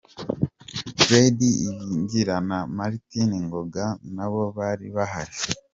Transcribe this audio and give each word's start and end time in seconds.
Fred 0.99 1.37
Ibingira 1.67 2.35
na 2.49 2.59
Martin 2.77 3.29
Ngoga 3.47 3.85
nabo 4.15 4.41
bari 4.57 4.87
bahari 4.95 5.35